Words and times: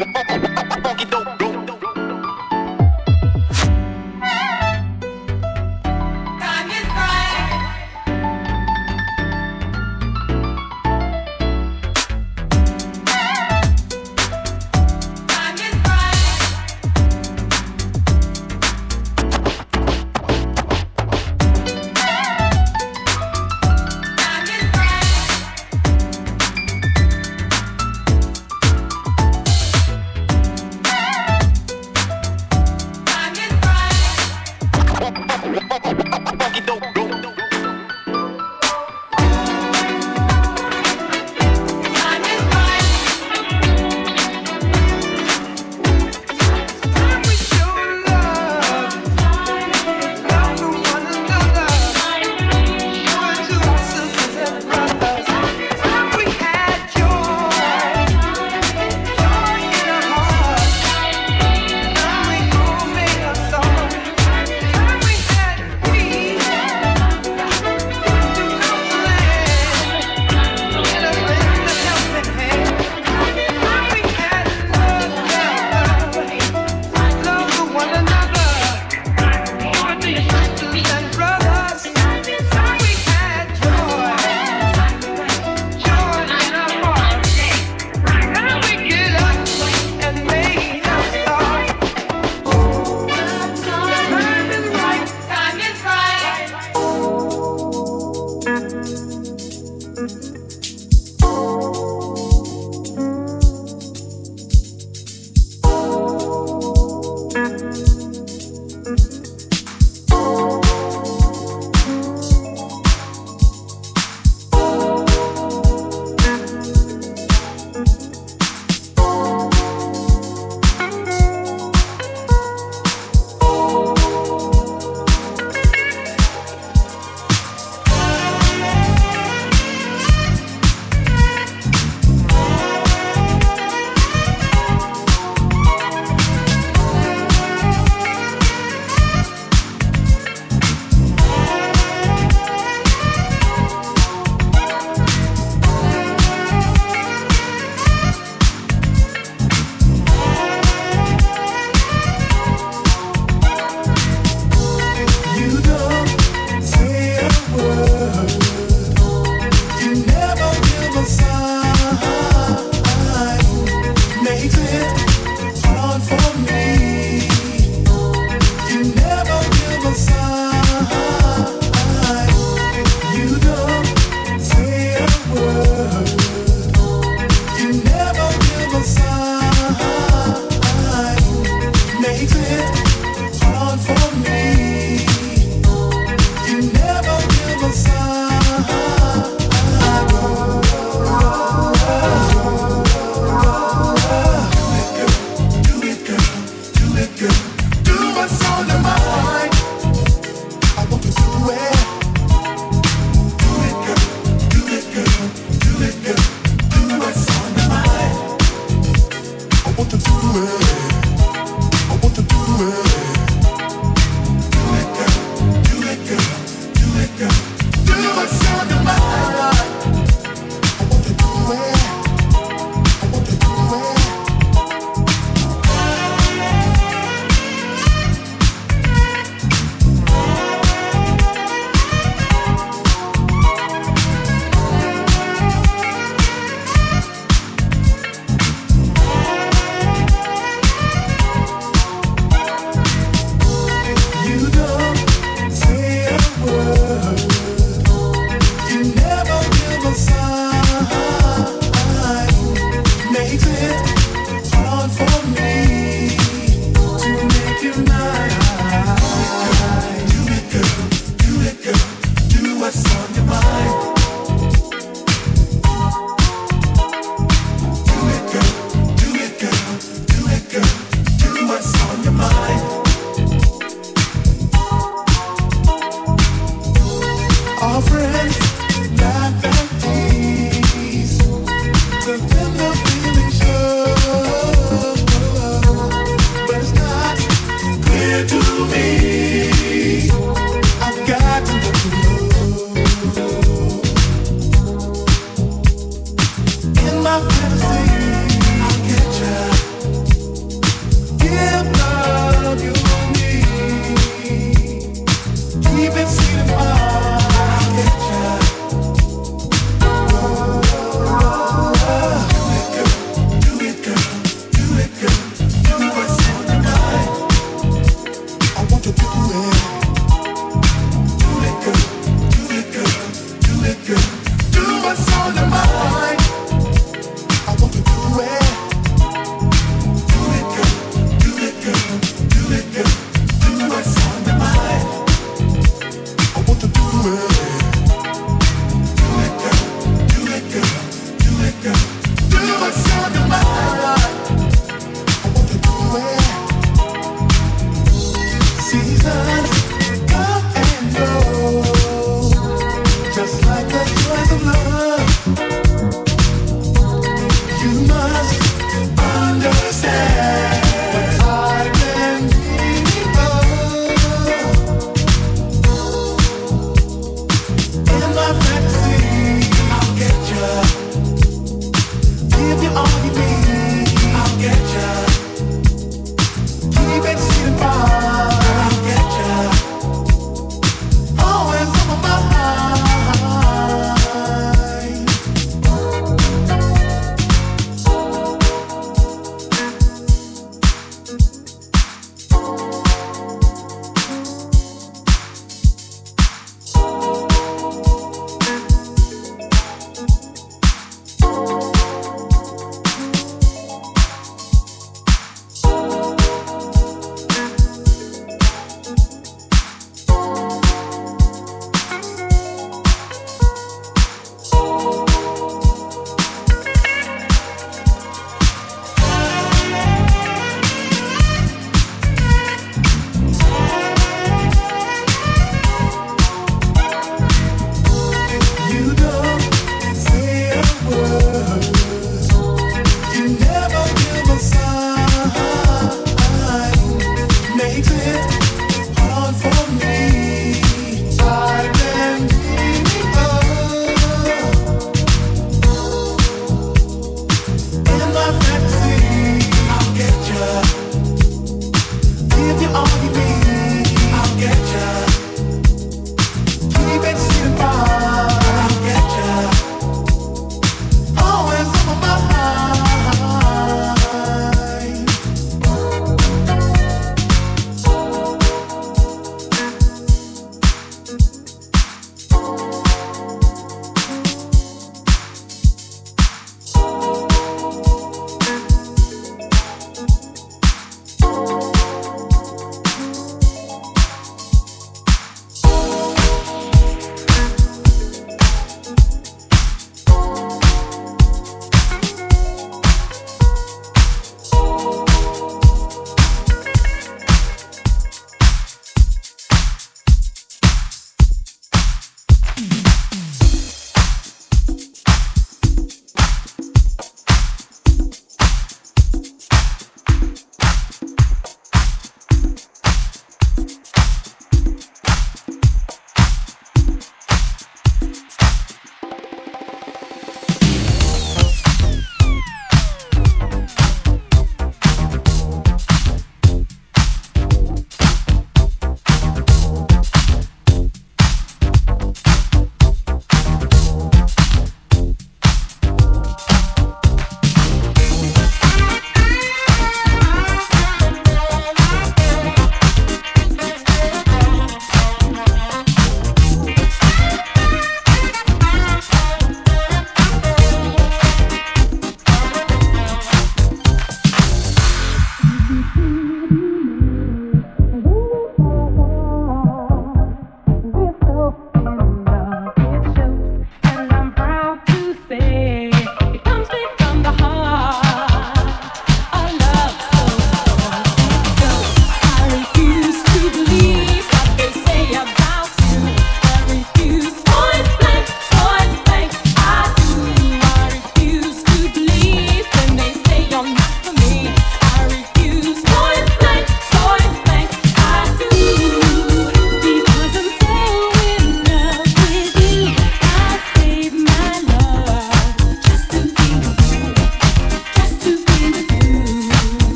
Ha 0.00 0.06
ha 0.14 0.24
ha! 0.28 0.39